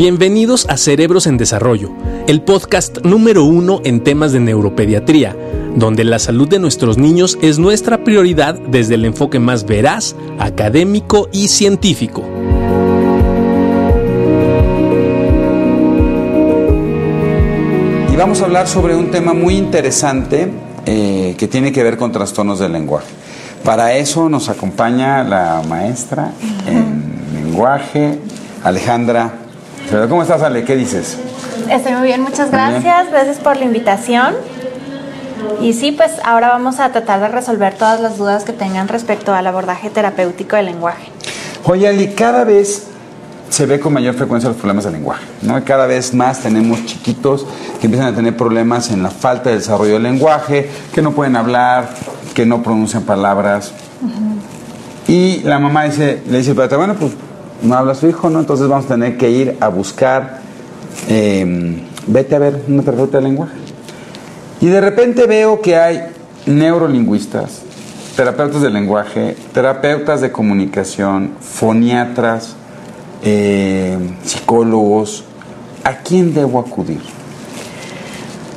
[0.00, 1.90] Bienvenidos a Cerebros en Desarrollo,
[2.26, 5.36] el podcast número uno en temas de neuropediatría,
[5.76, 11.28] donde la salud de nuestros niños es nuestra prioridad desde el enfoque más veraz, académico
[11.32, 12.24] y científico.
[18.10, 20.50] Y vamos a hablar sobre un tema muy interesante
[20.86, 23.08] eh, que tiene que ver con trastornos del lenguaje.
[23.62, 26.32] Para eso nos acompaña la maestra
[26.66, 28.18] en lenguaje,
[28.64, 29.39] Alejandra.
[29.90, 30.64] ¿Cómo estás, Ale?
[30.64, 31.18] ¿Qué dices?
[31.68, 32.62] Estoy muy bien, muchas bien.
[32.62, 33.10] gracias.
[33.10, 34.34] Gracias por la invitación.
[35.60, 39.34] Y sí, pues ahora vamos a tratar de resolver todas las dudas que tengan respecto
[39.34, 41.10] al abordaje terapéutico del lenguaje.
[41.64, 42.86] Oye, Ali, cada vez
[43.48, 45.58] se ve con mayor frecuencia los problemas del lenguaje, ¿no?
[45.58, 47.44] Y cada vez más tenemos chiquitos
[47.80, 51.34] que empiezan a tener problemas en la falta de desarrollo del lenguaje, que no pueden
[51.34, 51.88] hablar,
[52.32, 53.72] que no pronuncian palabras.
[55.08, 57.12] Y la mamá dice, le dice bueno, pues
[57.62, 58.40] no habla su hijo, ¿no?
[58.40, 60.40] Entonces vamos a tener que ir a buscar,
[61.08, 63.54] eh, vete a ver una terapeuta de lenguaje.
[64.60, 66.00] Y de repente veo que hay
[66.46, 67.62] neurolingüistas,
[68.16, 72.56] terapeutas de lenguaje, terapeutas de comunicación, foniatras,
[73.22, 75.24] eh, psicólogos.
[75.84, 77.19] ¿A quién debo acudir?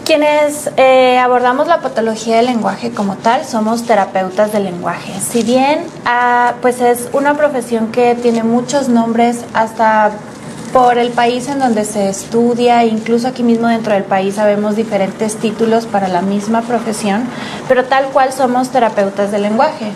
[0.05, 5.13] Quienes eh, abordamos la patología del lenguaje como tal somos terapeutas del lenguaje.
[5.21, 10.11] Si bien ah, pues es una profesión que tiene muchos nombres hasta
[10.73, 15.37] por el país en donde se estudia, incluso aquí mismo dentro del país sabemos diferentes
[15.37, 17.23] títulos para la misma profesión,
[17.67, 19.91] pero tal cual somos terapeutas del lenguaje.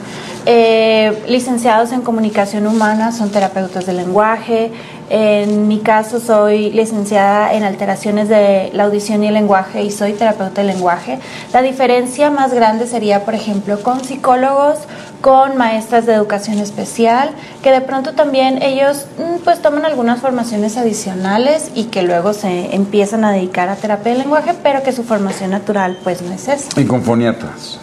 [0.46, 4.72] Eh, licenciados en comunicación humana son terapeutas del lenguaje.
[5.10, 10.14] En mi caso soy licenciada en alteraciones de la audición y el lenguaje y soy
[10.14, 11.20] terapeuta del lenguaje.
[11.54, 14.80] La diferencia más grande sería, por ejemplo, con psicólogos,
[15.22, 17.32] con maestras de educación especial,
[17.64, 22.76] que de pronto también ellos mm, pues toman algunas formaciones adicionales y que luego se
[22.76, 26.48] empiezan a dedicar a terapia del lenguaje, pero que su formación natural pues no es
[26.48, 26.80] esa.
[26.80, 27.80] Y con foniatras.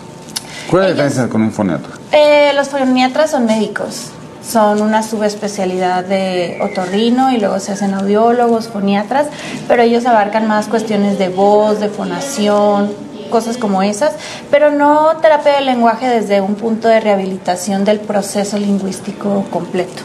[0.71, 1.91] ¿Cuál es la diferencia con un foniatra?
[2.13, 4.11] Eh, los foniatras son médicos,
[4.47, 9.29] son una subespecialidad de otorrino y luego se hacen audiólogos, foniatras,
[9.69, 12.93] pero ellos abarcan más cuestiones de voz, de fonación,
[13.31, 14.13] cosas como esas,
[14.51, 20.03] pero no terapia del lenguaje desde un punto de rehabilitación del proceso lingüístico completo.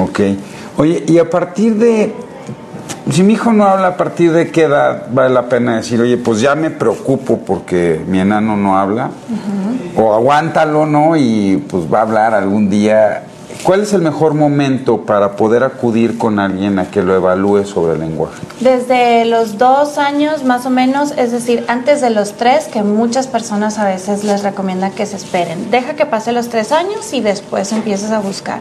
[0.00, 0.20] Ok.
[0.78, 2.14] Oye, y a partir de.
[3.10, 6.16] Si mi hijo no habla, ¿a partir de qué edad vale la pena decir, oye,
[6.16, 9.10] pues ya me preocupo porque mi enano no habla?
[9.96, 11.16] O aguántalo, ¿no?
[11.16, 13.24] Y pues va a hablar algún día.
[13.64, 17.92] ¿Cuál es el mejor momento para poder acudir con alguien a que lo evalúe sobre
[17.92, 18.42] el lenguaje?
[18.58, 23.28] Desde los dos años más o menos, es decir, antes de los tres, que muchas
[23.28, 25.70] personas a veces les recomiendan que se esperen.
[25.70, 28.60] Deja que pase los tres años y después empiezas a buscar.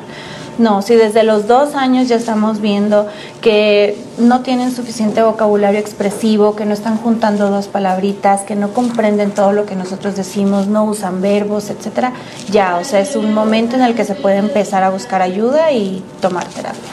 [0.58, 3.08] No, si desde los dos años ya estamos viendo
[3.42, 9.32] que no tienen suficiente vocabulario expresivo, que no están juntando dos palabritas, que no comprenden
[9.32, 12.14] todo lo que nosotros decimos, no usan verbos, etcétera,
[12.50, 15.72] ya, o sea, es un momento en el que se puede empezar a buscar ayuda
[15.72, 16.92] y tomar terapia.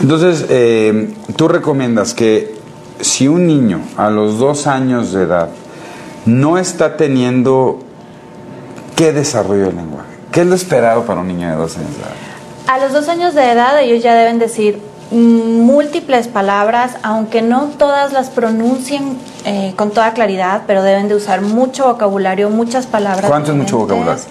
[0.00, 2.56] Entonces, eh, tú recomiendas que
[3.00, 5.48] si un niño a los dos años de edad
[6.26, 7.80] no está teniendo
[8.94, 12.02] qué desarrollo del lenguaje, ¿qué es lo esperado para un niño de dos años de
[12.02, 12.27] edad?
[12.68, 14.80] A los dos años de edad ellos ya deben decir
[15.10, 21.40] múltiples palabras, aunque no todas las pronuncien eh, con toda claridad, pero deben de usar
[21.40, 23.24] mucho vocabulario, muchas palabras.
[23.26, 24.26] ¿Cuánto es mucho diferentes.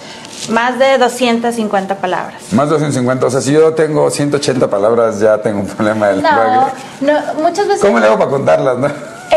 [0.51, 2.35] Más de 250 palabras.
[2.51, 6.21] Más de 250, o sea, si yo tengo 180 palabras, ya tengo un problema del
[6.21, 6.71] No, lenguaje.
[7.01, 7.81] no, muchas veces...
[7.81, 8.85] ¿Cómo le hago para contarlas, no?
[8.87, 8.93] es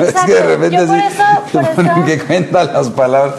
[0.09, 3.35] Exacto, que de repente yo por eso- por eso- que cuentan las palabras.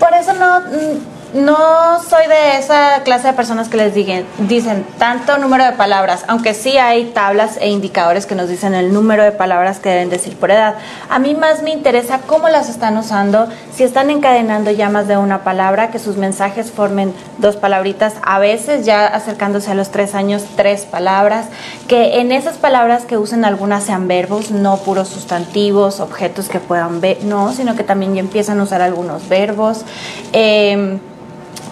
[0.00, 4.84] Por eso no, mm, no soy de esa clase de personas que les digan, dicen
[4.98, 9.22] tanto número de palabras, aunque sí hay tablas e indicadores que nos dicen el número
[9.22, 10.76] de palabras que deben decir por edad.
[11.10, 15.16] A mí más me interesa cómo las están usando, si están encadenando ya más de
[15.16, 20.14] una palabra, que sus mensajes formen dos palabritas, a veces ya acercándose a los tres
[20.14, 21.46] años, tres palabras,
[21.86, 27.00] que en esas palabras que usen algunas sean verbos, no puros sustantivos, objetos que puedan
[27.00, 29.84] ver, no, sino que también ya empiezan a usar algunos verbos.
[30.32, 30.98] Em,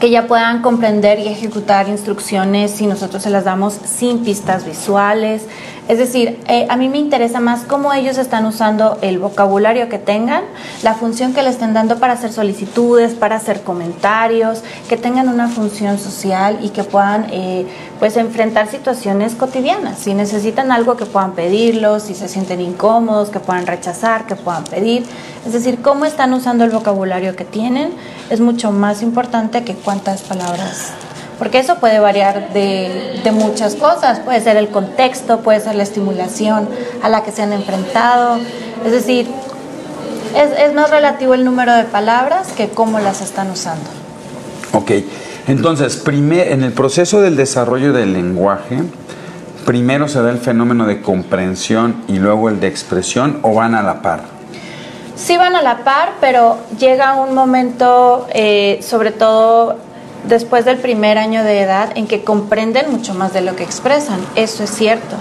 [0.05, 5.47] que ya puedan comprender y ejecutar instrucciones si nosotros se las damos sin pistas visuales.
[5.89, 9.99] Es decir, eh, a mí me interesa más cómo ellos están usando el vocabulario que
[9.99, 10.43] tengan,
[10.83, 15.49] la función que le estén dando para hacer solicitudes, para hacer comentarios, que tengan una
[15.49, 17.65] función social y que puedan eh,
[17.99, 19.99] pues enfrentar situaciones cotidianas.
[19.99, 24.65] Si necesitan algo que puedan pedirlo, si se sienten incómodos, que puedan rechazar, que puedan
[24.65, 25.05] pedir.
[25.47, 27.93] Es decir, cómo están usando el vocabulario que tienen
[28.31, 30.93] es mucho más importante que cuántas palabras
[31.39, 35.83] porque eso puede variar de, de muchas cosas, puede ser el contexto, puede ser la
[35.83, 36.69] estimulación
[37.03, 38.39] a la que se han enfrentado,
[38.85, 39.29] es decir,
[40.37, 43.89] es, es más relativo el número de palabras que cómo las están usando.
[44.73, 44.91] Ok,
[45.47, 48.79] entonces, primer, en el proceso del desarrollo del lenguaje,
[49.67, 53.83] primero se da el fenómeno de comprensión y luego el de expresión o van a
[53.83, 54.23] la par.
[55.17, 59.77] Sí van a la par, pero llega un momento, eh, sobre todo
[60.27, 64.21] después del primer año de edad, en que comprenden mucho más de lo que expresan.
[64.37, 65.17] Eso es cierto.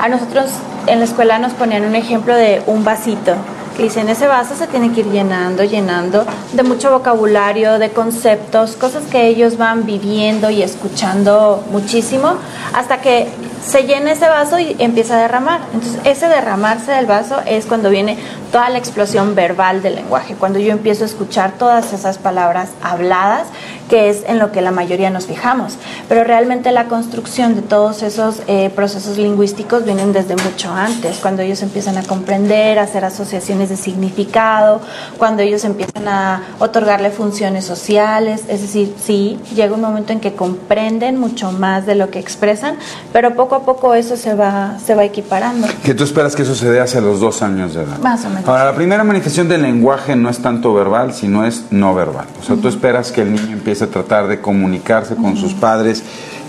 [0.00, 0.50] A nosotros
[0.86, 3.34] en la escuela nos ponían un ejemplo de un vasito
[3.78, 8.72] que dicen ese vaso se tiene que ir llenando, llenando de mucho vocabulario, de conceptos,
[8.72, 12.34] cosas que ellos van viviendo y escuchando muchísimo,
[12.74, 13.28] hasta que
[13.64, 15.60] se llena ese vaso y empieza a derramar.
[15.72, 18.18] Entonces, ese derramarse del vaso es cuando viene
[18.50, 23.48] toda la explosión verbal del lenguaje, cuando yo empiezo a escuchar todas esas palabras habladas,
[23.88, 25.76] que es en lo que la mayoría nos fijamos.
[26.08, 31.42] Pero realmente la construcción de todos esos eh, procesos lingüísticos vienen desde mucho antes, cuando
[31.42, 34.80] ellos empiezan a comprender, a hacer asociaciones de significado,
[35.16, 40.34] cuando ellos empiezan a otorgarle funciones sociales, es decir, sí, llega un momento en que
[40.34, 42.76] comprenden mucho más de lo que expresan,
[43.12, 45.66] pero poco a poco eso se va, se va equiparando.
[45.82, 47.98] Que tú esperas que eso se dé hacia los dos años de edad.
[47.98, 48.37] Más o menos.
[48.46, 52.26] Ahora, la primera manifestación del lenguaje no es tanto verbal, sino es no verbal.
[52.40, 56.02] O sea, tú esperas que el niño empiece a tratar de comunicarse con sus padres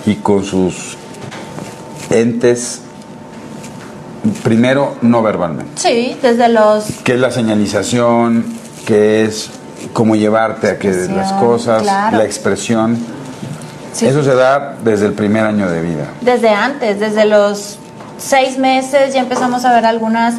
[0.06, 0.98] y con sus
[2.10, 2.82] entes,
[4.44, 5.72] primero no verbalmente.
[5.76, 8.46] Sí, desde los que es la señalización,
[8.86, 9.52] que es
[9.94, 12.18] cómo llevarte a que las cosas, claro.
[12.18, 12.98] la expresión.
[13.94, 14.06] Sí.
[14.06, 16.06] Eso se da desde el primer año de vida.
[16.22, 17.80] Desde antes, desde los
[18.20, 20.36] seis meses ya empezamos a ver algunas,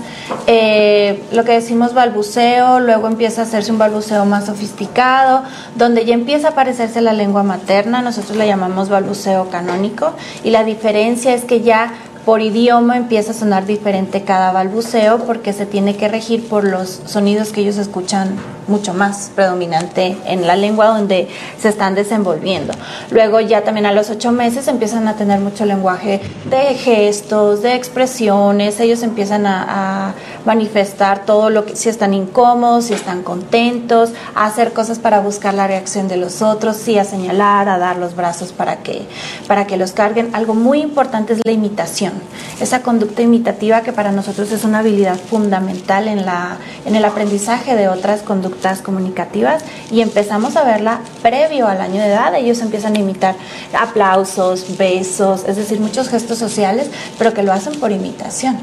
[0.46, 5.42] eh, lo que decimos balbuceo, luego empieza a hacerse un balbuceo más sofisticado,
[5.74, 10.12] donde ya empieza a parecerse la lengua materna, nosotros le llamamos balbuceo canónico,
[10.44, 11.92] y la diferencia es que ya
[12.24, 17.00] por idioma empieza a sonar diferente cada balbuceo porque se tiene que regir por los
[17.06, 18.36] sonidos que ellos escuchan
[18.70, 21.28] mucho más predominante en la lengua donde
[21.58, 22.72] se están desenvolviendo.
[23.10, 27.74] Luego ya también a los ocho meses empiezan a tener mucho lenguaje de gestos, de
[27.74, 30.14] expresiones, ellos empiezan a,
[30.46, 35.52] manifestar todo lo que, si están incómodos, si están contentos, a hacer cosas para buscar
[35.52, 39.02] la reacción de los otros, sí, a señalar, a dar los brazos para que,
[39.46, 40.34] para que los carguen.
[40.34, 42.14] Algo muy importante es la imitación,
[42.60, 47.76] esa conducta imitativa que para nosotros es una habilidad fundamental en, la, en el aprendizaje
[47.76, 52.34] de otras conductas comunicativas y empezamos a verla previo al año de edad.
[52.34, 53.34] Ellos empiezan a imitar
[53.78, 56.88] aplausos, besos, es decir, muchos gestos sociales,
[57.18, 58.58] pero que lo hacen por imitación.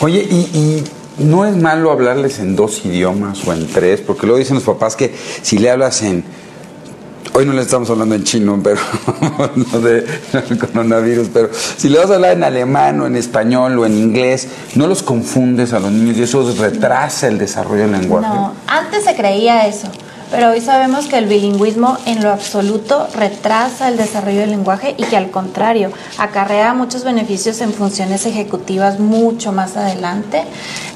[0.00, 0.84] Oye, y, y
[1.24, 4.96] no es malo hablarles en dos idiomas o en tres, porque luego dicen los papás
[4.96, 6.24] que si le hablas en
[7.40, 8.80] hoy no le estamos hablando en chino, pero
[9.56, 10.04] no de
[10.50, 13.96] el coronavirus, pero si le vas a hablar en alemán o en español o en
[13.96, 18.28] inglés, no los confundes a los niños y eso retrasa el desarrollo del lenguaje.
[18.28, 19.88] No, antes se creía eso,
[20.30, 25.04] pero hoy sabemos que el bilingüismo en lo absoluto retrasa el desarrollo del lenguaje y
[25.04, 30.44] que al contrario acarrea muchos beneficios en funciones ejecutivas mucho más adelante.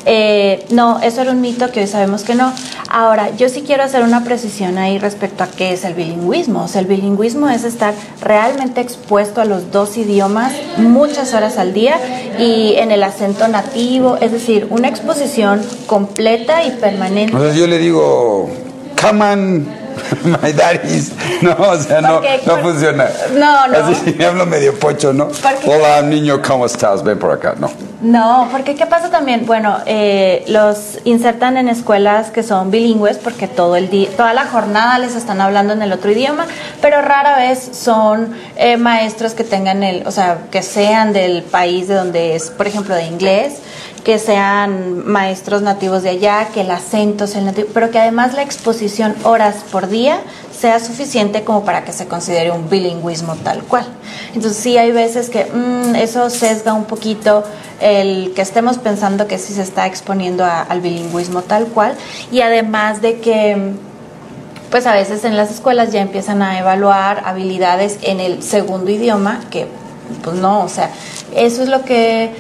[0.07, 2.53] Eh, no, eso era un mito que hoy sabemos que no.
[2.91, 6.65] Ahora, yo sí quiero hacer una precisión ahí respecto a qué es el bilingüismo.
[6.65, 11.73] O sea, el bilingüismo es estar realmente expuesto a los dos idiomas muchas horas al
[11.73, 11.97] día
[12.39, 17.37] y en el acento nativo, es decir, una exposición completa y permanente.
[17.37, 18.51] O yo le digo,
[18.97, 19.65] come on,
[20.25, 21.13] my daddies.
[21.43, 23.09] No, o sea, no, no funciona.
[23.33, 23.79] No, no.
[23.79, 25.29] Así hablo medio pocho, ¿no?
[25.67, 27.03] Hola, niño, ¿cómo estás?
[27.03, 27.55] Ven por acá.
[27.59, 27.71] No.
[28.05, 29.47] No, porque ¿qué pasa también?
[29.47, 34.45] Bueno, eh, los insertan en escuelas que son bilingües porque todo el día, toda la
[34.45, 36.47] jornada les están hablando en el otro idioma,
[36.83, 41.89] pero rara vez son eh, maestros que tengan el, o sea, que sean del país
[41.89, 43.55] de donde es, por ejemplo, de inglés,
[44.05, 48.35] que sean maestros nativos de allá, que el acento sea el nativo, pero que además
[48.35, 50.21] la exposición horas por día
[50.57, 53.87] sea suficiente como para que se considere un bilingüismo tal cual.
[54.35, 57.45] Entonces sí hay veces que mm, eso sesga un poquito
[57.81, 61.95] el que estemos pensando que sí se está exponiendo al bilingüismo tal cual
[62.31, 63.73] y además de que
[64.71, 69.41] pues a veces en las escuelas ya empiezan a evaluar habilidades en el segundo idioma
[69.51, 69.67] que
[70.23, 70.91] pues no, o sea,
[71.35, 72.33] eso es lo que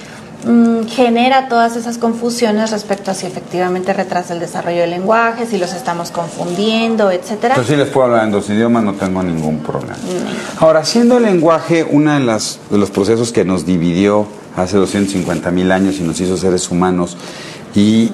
[0.45, 5.59] mm, genera todas esas confusiones respecto a si efectivamente retrasa el desarrollo del lenguaje, si
[5.59, 7.57] los estamos confundiendo, etcétera.
[7.57, 9.97] Yo sí les puedo hablar en dos idiomas, no tengo ningún problema.
[10.59, 15.51] Ahora, siendo el lenguaje uno de, las- de los procesos que nos dividió hace 250
[15.51, 17.17] mil años y nos hizo seres humanos,
[17.75, 18.11] y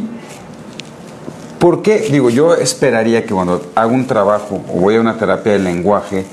[1.58, 1.98] ¿por qué?
[2.10, 6.24] Digo, yo esperaría que cuando hago un trabajo o voy a una terapia de lenguaje,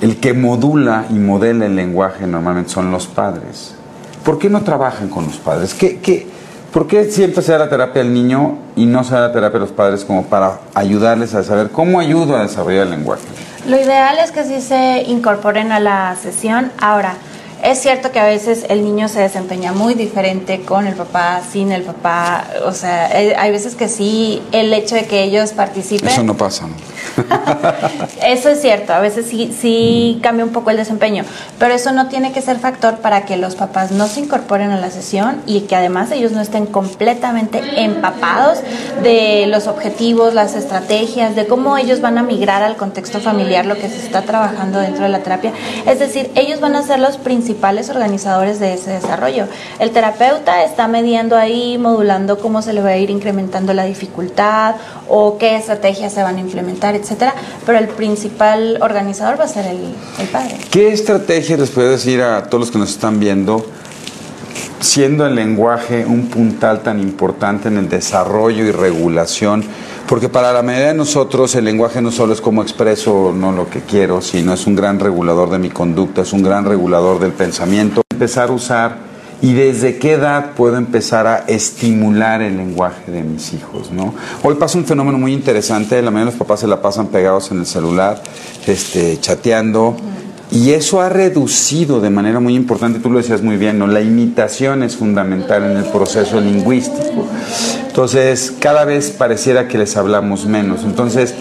[0.00, 3.74] el que modula y modela el lenguaje normalmente son los padres.
[4.24, 5.74] ¿Por qué no trabajan con los padres?
[5.74, 6.26] ¿Qué, qué,
[6.72, 9.56] ¿Por qué siempre se da la terapia al niño y no se da la terapia
[9.58, 13.22] a los padres como para ayudarles a saber cómo ayudo a desarrollar el lenguaje?
[13.66, 16.70] Lo ideal es que sí se incorporen a la sesión.
[16.78, 17.14] Ahora,
[17.62, 21.72] es cierto que a veces el niño se desempeña muy diferente con el papá, sin
[21.72, 22.44] el papá.
[22.64, 26.08] O sea, eh, hay veces que sí, el hecho de que ellos participen.
[26.08, 26.66] Eso no pasa.
[26.66, 26.74] ¿no?
[28.26, 31.24] eso es cierto, a veces sí, sí cambia un poco el desempeño,
[31.58, 34.78] pero eso no tiene que ser factor para que los papás no se incorporen a
[34.78, 38.58] la sesión y que además ellos no estén completamente empapados
[39.02, 43.74] de los objetivos, las estrategias, de cómo ellos van a migrar al contexto familiar, lo
[43.74, 45.52] que se está trabajando dentro de la terapia.
[45.86, 47.49] Es decir, ellos van a ser los principales
[47.90, 49.46] organizadores de ese desarrollo.
[49.78, 54.76] El terapeuta está mediendo ahí, modulando cómo se le va a ir incrementando la dificultad
[55.08, 57.34] o qué estrategias se van a implementar, etcétera,
[57.66, 60.56] pero el principal organizador va a ser el, el padre.
[60.70, 63.64] ¿Qué estrategia les puede decir a todos los que nos están viendo,
[64.80, 69.64] siendo el lenguaje un puntal tan importante en el desarrollo y regulación?
[70.08, 73.70] Porque para la mayoría de nosotros el lenguaje no solo es como expreso no lo
[73.70, 77.32] que quiero, sino es un gran regulador de mi conducta, es un gran regulador del
[77.32, 78.02] pensamiento.
[78.10, 79.10] Empezar a usar
[79.42, 84.14] y desde qué edad puedo empezar a estimular el lenguaje de mis hijos, ¿no?
[84.42, 87.50] Hoy pasa un fenómeno muy interesante, la mayoría de los papás se la pasan pegados
[87.50, 88.22] en el celular,
[88.66, 89.96] este, chateando,
[90.52, 93.86] y eso ha reducido de manera muy importante, tú lo decías muy bien, ¿no?
[93.86, 97.26] La imitación es fundamental en el proceso lingüístico.
[97.86, 100.82] Entonces, cada vez pareciera que les hablamos menos.
[100.82, 101.34] Entonces,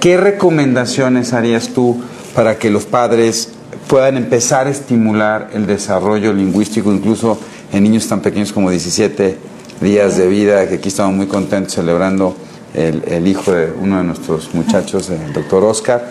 [0.00, 2.00] ¿qué recomendaciones harías tú
[2.34, 3.50] para que los padres
[3.86, 7.38] puedan empezar a estimular el desarrollo lingüístico, incluso
[7.72, 9.36] en niños tan pequeños como 17
[9.80, 12.34] días de vida, que aquí estamos muy contentos celebrando
[12.72, 16.10] el, hijo de uno de nuestros muchachos, el doctor Oscar.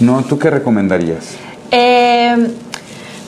[0.00, 0.22] ¿No?
[0.24, 1.36] ¿Tú qué recomendarías?
[1.70, 2.54] Eh,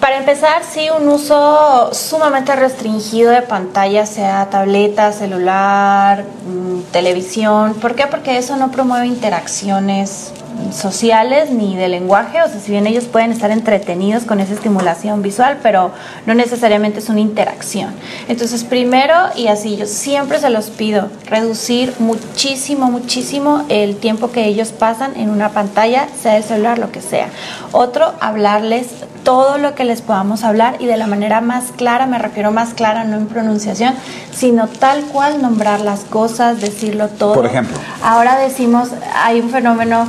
[0.00, 7.74] para empezar, sí, un uso sumamente restringido de pantalla, sea tableta, celular, mm, televisión.
[7.74, 8.06] ¿Por qué?
[8.06, 10.32] Porque eso no promueve interacciones
[10.72, 15.22] sociales ni de lenguaje, o sea, si bien ellos pueden estar entretenidos con esa estimulación
[15.22, 15.92] visual, pero
[16.26, 17.94] no necesariamente es una interacción.
[18.28, 24.46] Entonces, primero, y así yo siempre se los pido, reducir muchísimo, muchísimo el tiempo que
[24.46, 27.28] ellos pasan en una pantalla, sea el celular, lo que sea.
[27.72, 28.86] Otro, hablarles
[29.26, 32.74] todo lo que les podamos hablar y de la manera más clara, me refiero más
[32.74, 33.94] clara, no en pronunciación,
[34.32, 37.34] sino tal cual nombrar las cosas, decirlo todo.
[37.34, 37.76] Por ejemplo.
[38.04, 38.90] Ahora decimos,
[39.24, 40.06] hay un fenómeno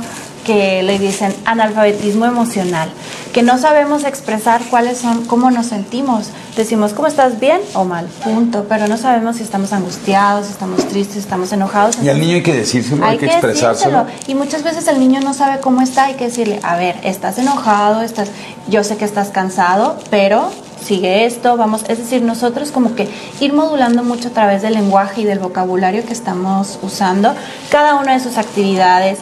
[0.48, 2.88] que le dicen analfabetismo emocional,
[3.34, 6.30] que no sabemos expresar cuáles son, cómo nos sentimos.
[6.56, 7.38] Decimos, ¿cómo estás?
[7.38, 8.06] ¿Bien o mal?
[8.24, 8.64] Punto.
[8.66, 11.98] Pero no sabemos si estamos angustiados, si estamos tristes, si estamos enojados.
[12.02, 14.06] Y al niño hay que decírselo, hay, que, expresárselo.
[14.26, 17.36] Y muchas veces el niño no sabe cómo está, hay que decirle, a ver, estás
[17.36, 18.30] enojado, estás,
[18.68, 20.50] yo sé que estás cansado, pero
[20.82, 23.06] sigue esto, vamos, es decir, nosotros como que
[23.40, 27.34] ir modulando mucho a través del lenguaje y del vocabulario que estamos usando,
[27.70, 29.18] cada una de sus actividades,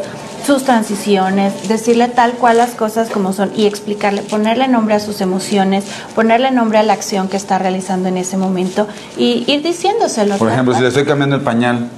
[0.47, 5.21] sus transiciones, decirle tal cual las cosas como son y explicarle, ponerle nombre a sus
[5.21, 5.85] emociones,
[6.15, 8.87] ponerle nombre a la acción que está realizando en ese momento
[9.17, 10.37] y ir diciéndoselo.
[10.37, 11.89] Por ejemplo, si le estoy cambiando el pañal,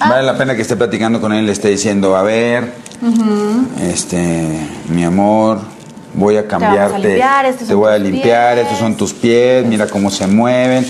[0.00, 0.08] ah.
[0.08, 2.72] vale la pena que esté platicando con él, le esté diciendo, a ver,
[3.82, 5.60] este, mi amor,
[6.14, 7.20] voy a cambiarte,
[7.66, 10.86] te, voy a limpiar, estos son tus pies, mira cómo se mueven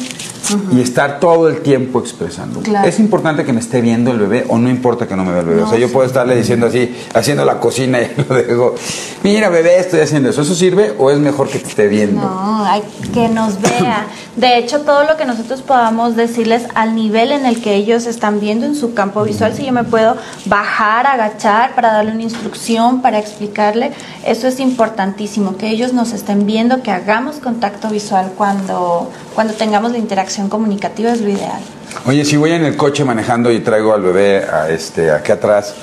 [0.73, 2.63] y estar todo el tiempo expresando.
[2.85, 5.41] Es importante que me esté viendo el bebé o no importa que no me vea
[5.41, 5.63] el bebé.
[5.63, 8.75] o sea, yo puedo estarle diciendo así, haciendo la cocina y lo digo,
[9.23, 10.43] mira bebé, estoy haciendo eso.
[10.43, 12.21] ¿Eso sirve o es mejor que te esté viendo?
[12.21, 12.83] No, hay
[13.13, 14.07] que nos vea.
[14.37, 18.41] De hecho, todo lo que nosotros podamos decirles al nivel en el que ellos están
[18.41, 23.03] viendo en su campo visual, si yo me puedo bajar, agachar para darle una instrucción,
[23.03, 23.93] para explicarle,
[24.25, 29.93] eso es importantísimo, que ellos nos estén viendo, que hagamos contacto visual cuando, cuando tengamos
[29.93, 31.61] la interacción comunicativa es lo ideal.
[32.07, 35.75] Oye, si voy en el coche manejando y traigo al bebé a este, aquí atrás,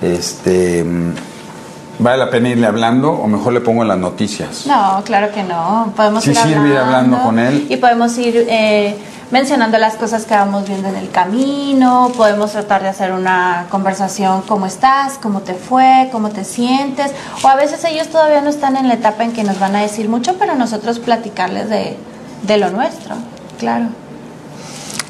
[0.00, 0.84] este,
[1.98, 4.66] ¿vale la pena irle hablando o mejor le pongo en las noticias?
[4.66, 5.92] No, claro que no.
[5.96, 7.66] Podemos ir, hablando, con él.
[7.68, 8.96] Y podemos ir eh,
[9.30, 14.42] mencionando las cosas que vamos viendo en el camino, podemos tratar de hacer una conversación,
[14.42, 15.18] ¿cómo estás?
[15.20, 16.08] ¿Cómo te fue?
[16.12, 17.10] ¿Cómo te sientes?
[17.42, 19.82] O a veces ellos todavía no están en la etapa en que nos van a
[19.82, 21.96] decir mucho, pero nosotros platicarles de,
[22.42, 23.14] de lo nuestro.
[23.58, 23.86] Claro.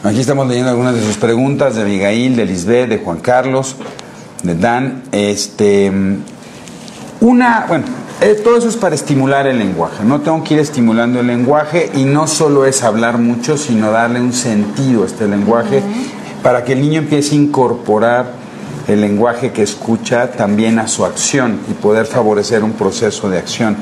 [0.02, 3.76] Aquí estamos leyendo algunas de sus preguntas de Abigail, de Lisbeth, de Juan Carlos,
[4.42, 5.02] de Dan.
[5.10, 5.90] Este,
[7.20, 7.84] una, bueno,
[8.20, 10.04] eh, todo eso es para estimular el lenguaje.
[10.04, 14.20] No tengo que ir estimulando el lenguaje y no solo es hablar mucho, sino darle
[14.20, 15.82] un sentido a este lenguaje
[16.42, 18.32] para que el niño empiece a incorporar
[18.86, 23.76] el lenguaje que escucha también a su acción y poder favorecer un proceso de acción.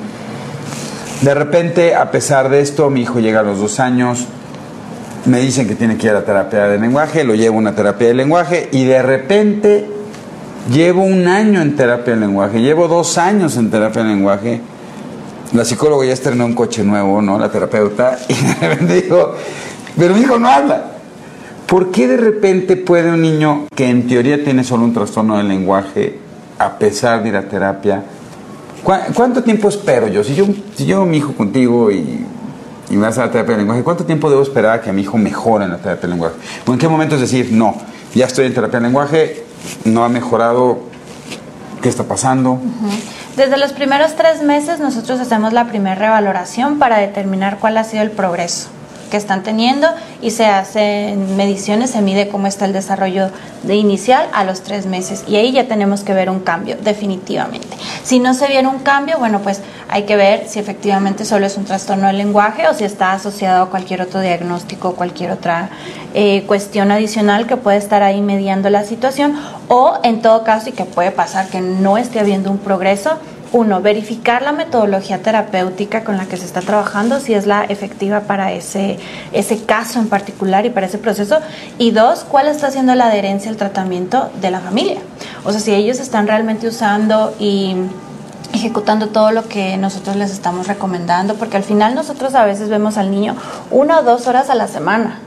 [1.24, 4.26] De repente, a pesar de esto, mi hijo llega a los dos años,
[5.24, 8.08] me dicen que tiene que ir a terapia de lenguaje, lo llevo a una terapia
[8.08, 9.86] de lenguaje y de repente
[10.70, 14.60] llevo un año en terapia de lenguaje, llevo dos años en terapia de lenguaje.
[15.54, 17.38] La psicóloga ya estrenó un coche nuevo, ¿no?
[17.38, 19.34] La terapeuta, y de repente dijo,
[19.96, 20.90] pero mi hijo no habla.
[21.66, 25.48] ¿Por qué de repente puede un niño que en teoría tiene solo un trastorno del
[25.48, 26.18] lenguaje,
[26.58, 28.02] a pesar de ir a terapia,
[28.84, 30.22] ¿cuánto tiempo espero yo?
[30.22, 32.24] Si yo, si yo mi hijo contigo y
[32.90, 35.18] me vas a la terapia de lenguaje, ¿cuánto tiempo debo esperar a que mi hijo
[35.18, 36.36] mejore en la terapia de lenguaje?
[36.66, 37.74] ¿O en qué momento es decir, no,
[38.14, 39.44] ya estoy en terapia de lenguaje,
[39.84, 40.78] no ha mejorado,
[41.82, 42.60] ¿qué está pasando?
[43.36, 48.02] Desde los primeros tres meses nosotros hacemos la primera revaloración para determinar cuál ha sido
[48.02, 48.68] el progreso
[49.14, 49.86] que están teniendo
[50.20, 53.30] y se hacen mediciones, se mide cómo está el desarrollo
[53.62, 57.68] de inicial a los tres meses y ahí ya tenemos que ver un cambio definitivamente.
[58.02, 61.56] Si no se viene un cambio, bueno, pues hay que ver si efectivamente solo es
[61.56, 65.68] un trastorno del lenguaje o si está asociado a cualquier otro diagnóstico o cualquier otra
[66.12, 70.72] eh, cuestión adicional que puede estar ahí mediando la situación o en todo caso y
[70.72, 73.20] que puede pasar que no esté habiendo un progreso
[73.54, 78.22] uno, verificar la metodología terapéutica con la que se está trabajando, si es la efectiva
[78.22, 78.98] para ese,
[79.32, 81.38] ese caso en particular y para ese proceso.
[81.78, 84.98] Y dos, cuál está siendo la adherencia al tratamiento de la familia.
[85.44, 87.76] O sea, si ellos están realmente usando y
[88.52, 92.98] ejecutando todo lo que nosotros les estamos recomendando, porque al final nosotros a veces vemos
[92.98, 93.36] al niño
[93.70, 95.20] una o dos horas a la semana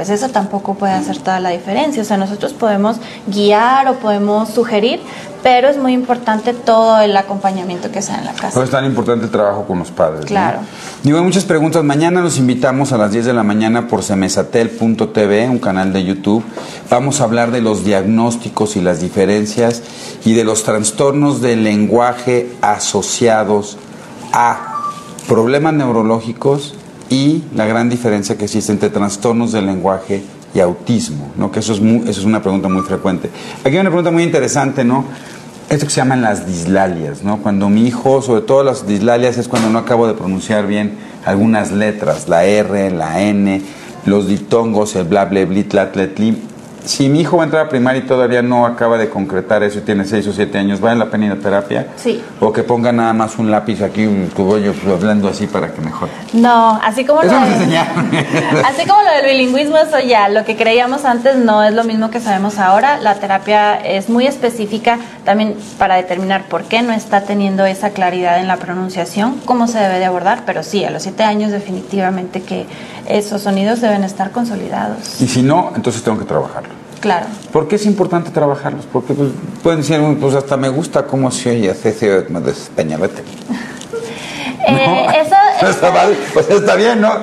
[0.00, 2.00] pues eso tampoco puede hacer toda la diferencia.
[2.00, 4.98] O sea, nosotros podemos guiar o podemos sugerir,
[5.42, 8.64] pero es muy importante todo el acompañamiento que sea en la casa.
[8.64, 10.24] es tan importante el trabajo con los padres.
[10.24, 10.60] Claro.
[11.02, 11.84] Digo, hay muchas preguntas.
[11.84, 16.42] Mañana los invitamos a las 10 de la mañana por semesatel.tv, un canal de YouTube.
[16.88, 19.82] Vamos a hablar de los diagnósticos y las diferencias
[20.24, 23.76] y de los trastornos del lenguaje asociados
[24.32, 24.78] a
[25.28, 26.72] problemas neurológicos
[27.10, 30.22] y la gran diferencia que existe entre trastornos del lenguaje
[30.54, 31.50] y autismo, ¿no?
[31.50, 33.28] Que eso es, eso es una pregunta muy frecuente.
[33.64, 35.04] Aquí hay una pregunta muy interesante, ¿no?
[35.68, 37.38] Esto que se llaman las dislalias, ¿no?
[37.38, 41.72] Cuando mi hijo, sobre todo las dislalias, es cuando no acabo de pronunciar bien algunas
[41.72, 43.60] letras, la R, la N,
[44.06, 46.14] los diptongos, el bla, bla, let,
[46.84, 49.78] si mi hijo va a entrar a primaria y todavía no acaba de concretar eso
[49.78, 51.88] y tiene 6 o 7 años, ¿vale la pena ir a terapia?
[51.96, 52.22] Sí.
[52.40, 56.12] O que ponga nada más un lápiz aquí, un cogollo hablando así para que mejore.
[56.32, 57.78] No, así como, eso lo, de,
[58.64, 62.10] así como lo del bilingüismo, eso ya, lo que creíamos antes no es lo mismo
[62.10, 62.98] que sabemos ahora.
[62.98, 68.38] La terapia es muy específica también para determinar por qué no está teniendo esa claridad
[68.40, 72.42] en la pronunciación, cómo se debe de abordar, pero sí, a los 7 años definitivamente
[72.42, 72.66] que
[73.08, 75.20] esos sonidos deben estar consolidados.
[75.20, 76.69] Y si no, entonces tengo que trabajarlo.
[77.00, 77.26] Claro.
[77.52, 78.84] ¿Por qué es importante trabajarlos?
[78.92, 79.30] Porque pues,
[79.62, 81.74] pueden decir, pues hasta me gusta cómo se oye
[82.76, 83.22] Peñalete.
[84.68, 87.14] eh, eso, está mal, pues está bien, ¿no?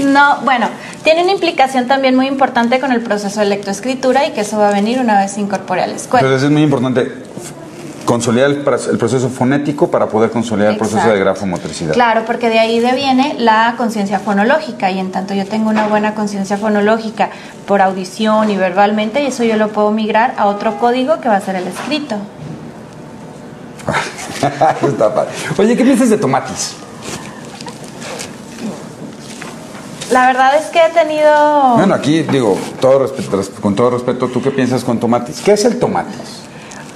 [0.00, 0.68] No, bueno,
[1.04, 4.70] tiene una implicación también muy importante con el proceso de lectoescritura y que eso va
[4.70, 6.26] a venir una vez se incorpore a la escuela.
[6.26, 7.25] Entonces es muy importante
[8.06, 11.92] consolidar el, proceso fonético para poder consolidar el proceso de grafomotricidad.
[11.92, 16.14] Claro, porque de ahí deviene la conciencia fonológica y en tanto yo tengo una buena
[16.14, 17.28] conciencia fonológica
[17.66, 21.36] por audición y verbalmente, y eso yo lo puedo migrar a otro código que va
[21.36, 22.16] a ser el escrito.
[25.58, 26.76] Oye, ¿qué piensas de tomatis?
[30.10, 31.74] La verdad es que he tenido...
[31.76, 33.12] Bueno, aquí digo, todo
[33.60, 35.40] con todo respeto, ¿tú qué piensas con tomatis?
[35.44, 36.45] ¿Qué es el tomatis?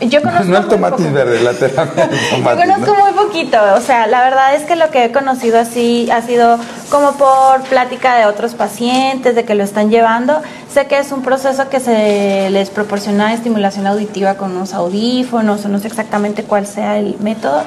[0.00, 4.22] Yo conozco no el tomate verde, la terapia Yo conozco muy poquito, o sea, la
[4.22, 6.58] verdad es que lo que he conocido así ha sido
[6.90, 10.40] como por plática de otros pacientes, de que lo están llevando.
[10.72, 15.68] Sé que es un proceso que se les proporciona estimulación auditiva con unos audífonos, o
[15.68, 17.62] no sé exactamente cuál sea el método,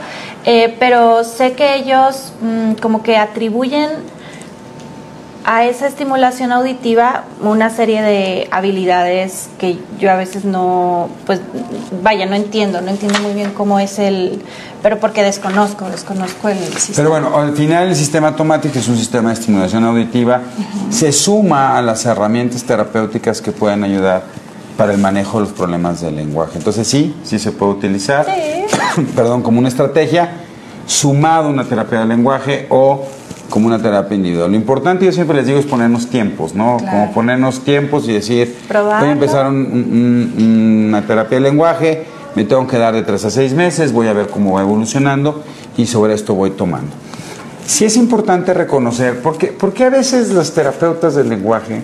[0.46, 3.90] eh, pero sé que ellos mm, como que atribuyen
[5.46, 11.42] a esa estimulación auditiva una serie de habilidades que yo a veces no, pues
[12.02, 14.42] vaya, no entiendo, no entiendo muy bien cómo es el,
[14.82, 16.96] pero porque desconozco, desconozco el sistema.
[16.96, 20.42] Pero bueno, al final el sistema automático es un sistema de estimulación auditiva,
[20.90, 24.24] se suma a las herramientas terapéuticas que pueden ayudar
[24.78, 26.58] para el manejo de los problemas del lenguaje.
[26.58, 28.26] Entonces sí, sí se puede utilizar,
[29.16, 30.32] perdón, como una estrategia
[30.86, 33.06] sumado a una terapia del lenguaje o
[33.54, 34.50] como una terapia individual.
[34.50, 36.78] Lo importante, yo siempre les digo, es ponernos tiempos, ¿no?
[36.80, 42.80] Como ponernos tiempos y decir, voy a empezar una terapia de lenguaje, me tengo que
[42.80, 45.44] dar de tres a seis meses, voy a ver cómo va evolucionando
[45.78, 46.96] y sobre esto voy tomando.
[47.68, 51.84] Sí es importante reconocer, porque, porque a veces los terapeutas del lenguaje,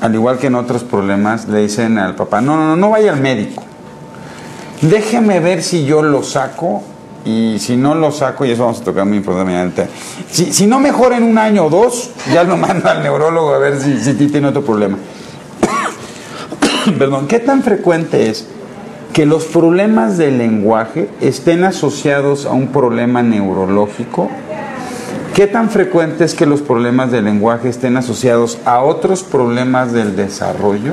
[0.00, 3.12] al igual que en otros problemas, le dicen al papá, no, no, no, no vaya
[3.12, 3.62] al médico.
[4.80, 6.82] Déjeme ver si yo lo saco
[7.24, 9.86] y si no lo saco, y eso vamos a tocar muy importante,
[10.30, 13.58] si, si no mejora en un año o dos, ya lo mando al neurólogo a
[13.58, 14.98] ver si, tiene otro problema.
[16.98, 18.46] Perdón, ¿qué tan frecuente es
[19.12, 24.28] que los problemas del lenguaje estén asociados a un problema neurológico?
[25.34, 30.14] ¿Qué tan frecuente es que los problemas del lenguaje estén asociados a otros problemas del
[30.14, 30.92] desarrollo?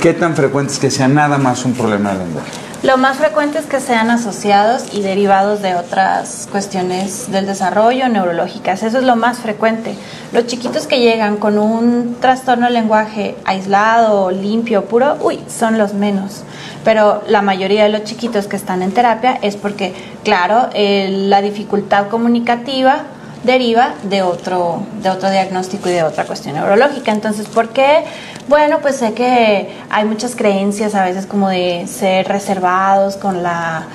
[0.00, 2.61] ¿Qué tan frecuente es que sea nada más un problema del lenguaje?
[2.82, 8.82] Lo más frecuente es que sean asociados y derivados de otras cuestiones del desarrollo neurológicas.
[8.82, 9.94] Eso es lo más frecuente.
[10.32, 15.94] Los chiquitos que llegan con un trastorno del lenguaje aislado, limpio, puro, uy, son los
[15.94, 16.42] menos.
[16.82, 21.40] Pero la mayoría de los chiquitos que están en terapia es porque, claro, eh, la
[21.40, 23.04] dificultad comunicativa
[23.44, 27.12] deriva de otro, de otro diagnóstico y de otra cuestión neurológica.
[27.12, 28.04] Entonces, ¿por qué?
[28.48, 33.86] Bueno, pues sé que hay muchas creencias a veces como de ser reservados con la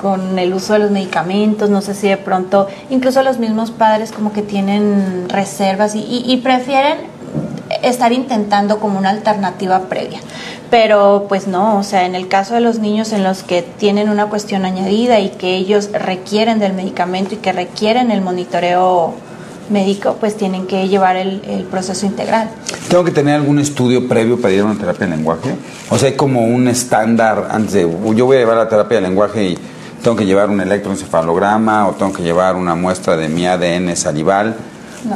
[0.00, 4.12] con el uso de los medicamentos, no sé si de pronto, incluso los mismos padres
[4.12, 6.98] como que tienen reservas y, y prefieren
[7.82, 10.20] estar intentando como una alternativa previa.
[10.70, 14.08] Pero pues no, o sea, en el caso de los niños en los que tienen
[14.08, 19.14] una cuestión añadida y que ellos requieren del medicamento y que requieren el monitoreo
[19.70, 22.50] médico, pues tienen que llevar el, proceso integral.
[22.88, 25.54] ¿Tengo que tener algún estudio previo para ir a una terapia de lenguaje?
[25.90, 27.82] O sea, hay como un estándar antes de,
[28.14, 29.58] yo voy a llevar la terapia de lenguaje y
[30.02, 34.56] tengo que llevar un electroencefalograma o tengo que llevar una muestra de mi ADN salival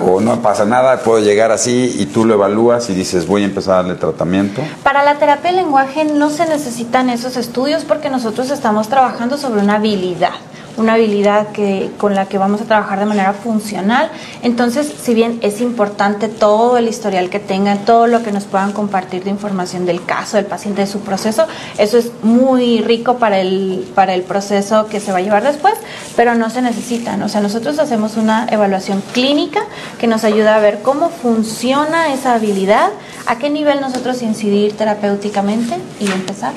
[0.04, 3.46] o no pasa nada, puedo llegar así y tú lo evalúas y dices voy a
[3.46, 4.62] empezar a darle tratamiento.
[4.82, 9.60] Para la terapia de lenguaje no se necesitan esos estudios porque nosotros estamos trabajando sobre
[9.60, 10.32] una habilidad
[10.80, 14.10] una habilidad que, con la que vamos a trabajar de manera funcional.
[14.42, 18.72] Entonces, si bien es importante todo el historial que tengan, todo lo que nos puedan
[18.72, 21.46] compartir de información del caso del paciente, de su proceso,
[21.78, 25.74] eso es muy rico para el, para el proceso que se va a llevar después,
[26.16, 27.22] pero no se necesitan.
[27.22, 29.60] O sea, nosotros hacemos una evaluación clínica
[29.98, 32.90] que nos ayuda a ver cómo funciona esa habilidad,
[33.26, 36.52] a qué nivel nosotros incidir terapéuticamente y empezar.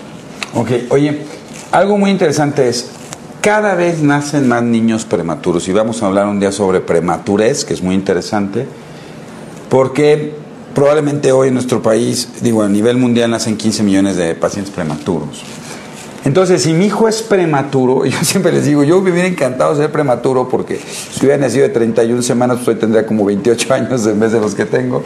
[0.56, 1.22] Ok, oye,
[1.72, 2.90] algo muy interesante es,
[3.44, 7.74] cada vez nacen más niños prematuros y vamos a hablar un día sobre prematurez, que
[7.74, 8.66] es muy interesante,
[9.68, 10.34] porque
[10.74, 15.44] probablemente hoy en nuestro país, digo, a nivel mundial nacen 15 millones de pacientes prematuros.
[16.24, 19.92] Entonces, si mi hijo es prematuro, yo siempre les digo, yo me hubiera encantado ser
[19.92, 24.22] prematuro porque si hubiera nacido de 31 semanas, pues hoy tendría como 28 años en
[24.22, 25.04] vez de los que tengo.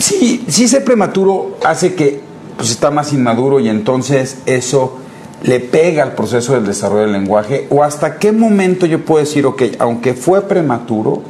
[0.00, 2.20] Sí, sí ser prematuro hace que
[2.56, 4.98] pues, está más inmaduro y entonces eso
[5.42, 7.66] le pega al proceso del desarrollo del lenguaje?
[7.70, 11.22] ¿O hasta qué momento yo puedo decir, ok, aunque fue prematuro,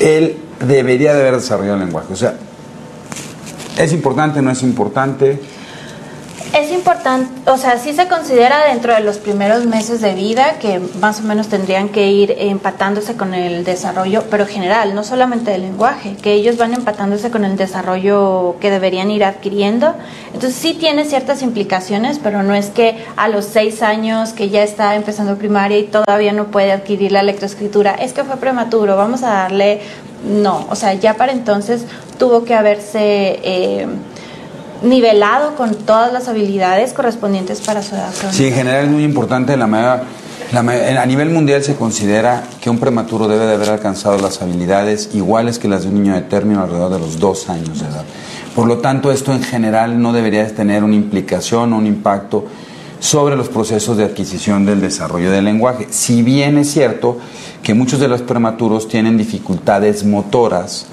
[0.00, 2.12] él debería de haber desarrollado el lenguaje?
[2.12, 2.34] O sea,
[3.78, 5.40] ¿es importante, no es importante?
[7.46, 11.22] O sea, sí se considera dentro de los primeros meses de vida que más o
[11.22, 16.32] menos tendrían que ir empatándose con el desarrollo, pero general, no solamente del lenguaje, que
[16.32, 19.94] ellos van empatándose con el desarrollo que deberían ir adquiriendo.
[20.34, 24.62] Entonces sí tiene ciertas implicaciones, pero no es que a los seis años que ya
[24.62, 29.22] está empezando primaria y todavía no puede adquirir la lectoescritura, es que fue prematuro, vamos
[29.22, 29.80] a darle,
[30.24, 31.84] no, o sea, ya para entonces
[32.18, 33.40] tuvo que haberse...
[33.42, 33.86] Eh,
[34.82, 38.10] nivelado con todas las habilidades correspondientes para su edad.
[38.30, 39.56] Sí, en general es muy importante.
[39.56, 39.66] La
[40.52, 45.10] la a nivel mundial se considera que un prematuro debe de haber alcanzado las habilidades
[45.12, 48.04] iguales que las de un niño de término alrededor de los dos años de edad.
[48.54, 52.46] Por lo tanto, esto en general no debería tener una implicación o un impacto
[52.98, 55.86] sobre los procesos de adquisición del desarrollo del lenguaje.
[55.90, 57.18] Si bien es cierto
[57.62, 60.86] que muchos de los prematuros tienen dificultades motoras,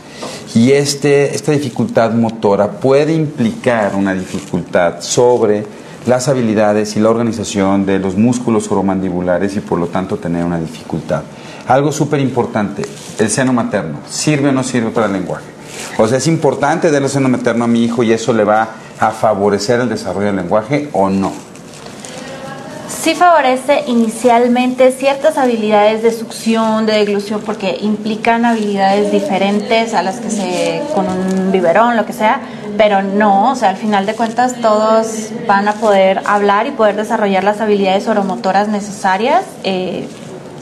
[0.53, 5.65] y este, esta dificultad motora puede implicar una dificultad sobre
[6.05, 10.59] las habilidades y la organización de los músculos oromandibulares y por lo tanto tener una
[10.59, 11.23] dificultad.
[11.67, 12.83] Algo súper importante,
[13.17, 15.45] el seno materno, ¿sirve o no sirve para el lenguaje?
[15.97, 19.11] O sea, ¿es importante darle seno materno a mi hijo y eso le va a
[19.11, 21.44] favorecer el desarrollo del lenguaje o no?
[23.05, 30.19] Sí favorece inicialmente ciertas habilidades de succión, de deglución, porque implican habilidades diferentes a las
[30.19, 32.41] que se con un biberón, lo que sea,
[32.79, 36.95] pero no, o sea, al final de cuentas todos van a poder hablar y poder
[36.95, 39.43] desarrollar las habilidades oromotoras necesarias.
[39.63, 40.07] Eh,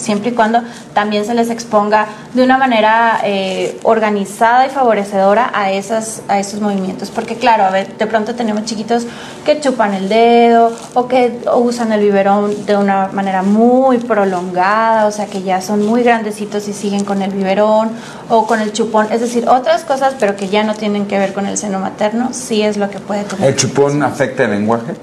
[0.03, 0.61] siempre y cuando
[0.93, 6.61] también se les exponga de una manera eh, organizada y favorecedora a, esas, a esos
[6.61, 7.09] movimientos.
[7.09, 9.05] Porque claro, a ver, de pronto tenemos chiquitos
[9.45, 15.11] que chupan el dedo o que usan el biberón de una manera muy prolongada, o
[15.11, 17.91] sea que ya son muy grandecitos y siguen con el biberón
[18.29, 19.07] o con el chupón.
[19.11, 22.29] Es decir, otras cosas, pero que ya no tienen que ver con el seno materno,
[22.31, 23.49] sí es lo que puede tener.
[23.49, 24.93] ¿El chupón afecta el lenguaje?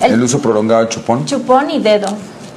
[0.00, 1.24] ¿El, uso prolongado del chupón?
[1.26, 2.08] Chupón y dedo.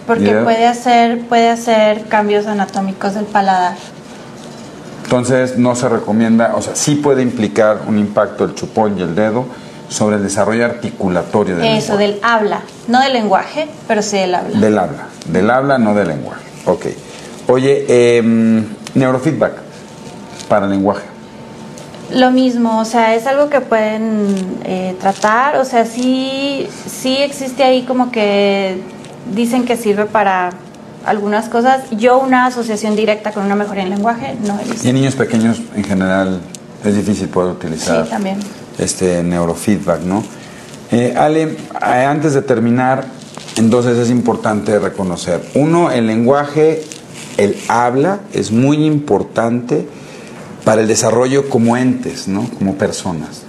[0.07, 3.75] Porque ¿Y de- puede hacer, puede hacer cambios anatómicos del paladar.
[5.03, 9.15] Entonces no se recomienda, o sea, sí puede implicar un impacto el chupón y el
[9.15, 9.45] dedo
[9.89, 12.07] sobre el desarrollo articulatorio del Eso, lenguaje.
[12.13, 14.59] del habla, no del lenguaje, pero sí del habla.
[14.59, 16.41] Del habla, del habla, no del lenguaje.
[16.65, 16.85] Ok.
[17.47, 19.53] Oye, em, neurofeedback
[20.47, 21.03] para el lenguaje.
[22.11, 24.35] Lo mismo, o sea, es algo que pueden
[24.65, 28.81] eh, tratar, o sea, sí, sí existe ahí como que
[29.33, 30.51] dicen que sirve para
[31.05, 31.83] algunas cosas.
[31.91, 34.85] Yo una asociación directa con una mejoría en lenguaje no he visto.
[34.85, 36.41] Y en niños pequeños en general
[36.83, 38.37] es difícil poder utilizar Sí, también.
[38.77, 40.23] este neurofeedback, ¿no?
[40.91, 43.05] Eh, Ale, eh, antes de terminar,
[43.57, 46.83] entonces es importante reconocer, uno, el lenguaje,
[47.37, 49.87] el habla es muy importante
[50.63, 52.47] para el desarrollo como entes, ¿no?
[52.57, 53.41] Como personas.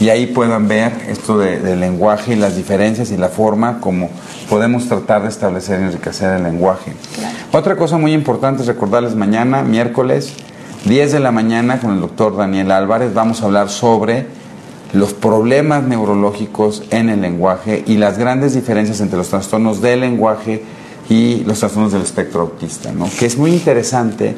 [0.00, 4.10] y ahí puedan ver esto de- del lenguaje y las diferencias y la forma como
[4.50, 6.92] podemos tratar de establecer y enriquecer el lenguaje.
[7.50, 10.34] Otra cosa muy importante es recordarles mañana, miércoles,
[10.84, 14.26] 10 de la mañana, con el doctor Daniel Álvarez, vamos a hablar sobre
[14.94, 20.62] los problemas neurológicos en el lenguaje y las grandes diferencias entre los trastornos del lenguaje
[21.08, 23.08] y los trastornos del espectro autista, ¿no?
[23.18, 24.34] que es muy interesante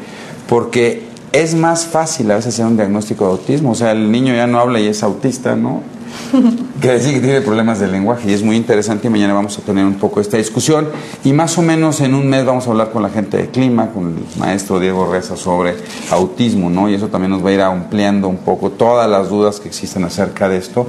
[0.48, 4.34] porque es más fácil a veces hacer un diagnóstico de autismo, o sea, el niño
[4.34, 5.82] ya no habla y es autista, ¿no?
[6.80, 9.62] que decir que tiene problemas de lenguaje y es muy interesante y mañana vamos a
[9.62, 10.88] tener un poco esta discusión
[11.24, 13.90] y más o menos en un mes vamos a hablar con la gente de clima,
[13.90, 15.76] con el maestro Diego Reza sobre
[16.10, 16.88] autismo, ¿no?
[16.88, 20.04] Y eso también nos va a ir ampliando un poco todas las dudas que existen
[20.04, 20.86] acerca de esto.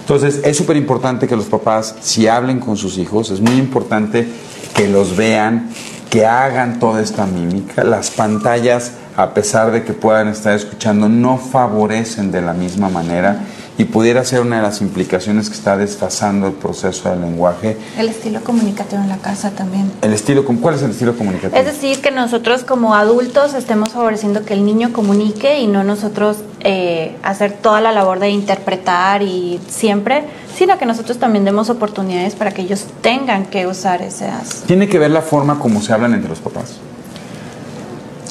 [0.00, 4.26] Entonces es súper importante que los papás si hablen con sus hijos, es muy importante
[4.74, 5.70] que los vean,
[6.10, 11.38] que hagan toda esta mímica, las pantallas a pesar de que puedan estar escuchando, no
[11.38, 13.40] favorecen de la misma manera
[13.78, 17.76] y pudiera ser una de las implicaciones que está desfasando el proceso del lenguaje.
[17.98, 19.92] El estilo comunicativo en la casa también.
[20.00, 21.58] El estilo, ¿cuál es el estilo comunicativo?
[21.58, 26.38] Es decir, que nosotros como adultos estemos favoreciendo que el niño comunique y no nosotros
[26.60, 30.24] eh, hacer toda la labor de interpretar y siempre,
[30.56, 34.62] sino que nosotros también demos oportunidades para que ellos tengan que usar esas.
[34.66, 36.76] Tiene que ver la forma como se hablan entre los papás.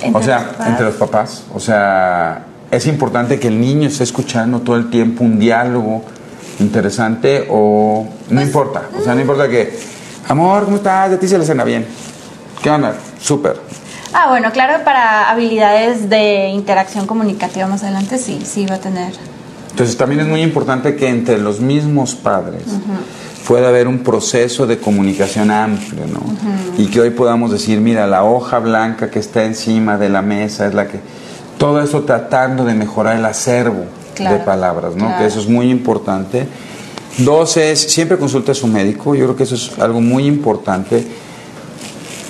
[0.02, 0.68] entre o sea, los papás.
[0.68, 1.44] entre los papás.
[1.54, 6.04] O sea, es importante que el niño esté escuchando todo el tiempo un diálogo
[6.60, 8.84] interesante o no Pues, importa.
[9.00, 9.78] O sea, no importa que,
[10.28, 11.12] amor, ¿cómo estás?
[11.12, 11.86] De ti se le cena bien.
[12.62, 12.96] ¿Qué onda?
[13.20, 13.60] Súper.
[14.14, 19.14] Ah, bueno, claro, para habilidades de interacción comunicativa más adelante sí, sí va a tener.
[19.72, 22.64] Entonces también es muy importante que entre los mismos padres
[23.46, 26.22] pueda haber un proceso de comunicación amplio, ¿no?
[26.82, 30.66] Y que hoy podamos decir, mira, la hoja blanca que está encima de la mesa
[30.66, 31.00] es la que...
[31.58, 35.06] Todo eso tratando de mejorar el acervo Claro, de palabras, ¿no?
[35.06, 35.20] claro.
[35.20, 36.48] Que eso es muy importante.
[37.18, 41.06] Dos es, siempre consulte a su médico, yo creo que eso es algo muy importante.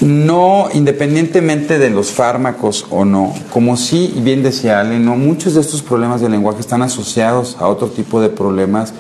[0.02, 5.54] No, independientemente de los fármacos o no, como sí, y bien decía Ale, no, muchos
[5.54, 8.94] de estos problemas del lenguaje están asociados a otro tipo de problemas.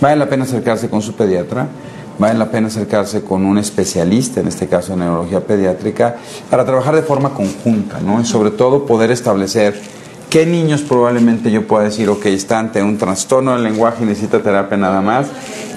[0.00, 1.68] Vale la pena acercarse con su pediatra,
[2.18, 6.16] vale la pena acercarse con un especialista, en este caso en neurología pediátrica,
[6.50, 8.20] para trabajar de forma conjunta, ¿no?
[8.20, 9.80] Y sobre todo poder establecer
[10.28, 14.40] qué niños probablemente yo pueda decir, ok, está ante un trastorno del lenguaje y necesita
[14.40, 15.28] terapia nada más,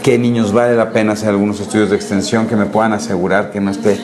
[0.04, 3.62] qué niños vale la pena hacer algunos estudios de extensión que me puedan asegurar que
[3.62, 3.97] no esté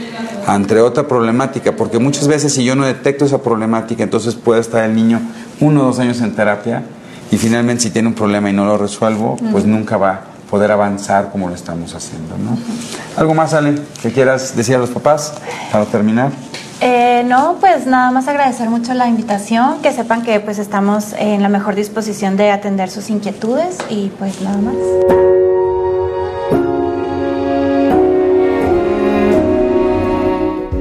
[0.46, 4.86] ante otra problemática, porque muchas veces si yo no detecto esa problemática, entonces puede estar
[4.86, 5.20] el niño
[5.60, 6.84] uno o dos años en terapia
[7.32, 11.30] y finalmente si tiene un problema y no lo resuelvo, pues nunca va poder avanzar
[11.32, 12.38] como lo estamos haciendo.
[12.38, 12.58] ¿no?
[13.16, 15.34] ¿Algo más, Ale, que quieras decir a los papás
[15.72, 16.32] para terminar?
[16.80, 21.42] Eh, no, pues nada más agradecer mucho la invitación, que sepan que pues estamos en
[21.42, 24.76] la mejor disposición de atender sus inquietudes y pues nada más.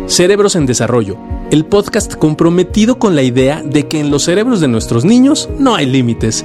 [0.07, 1.17] Cerebros en Desarrollo,
[1.51, 5.75] el podcast comprometido con la idea de que en los cerebros de nuestros niños no
[5.75, 6.45] hay límites.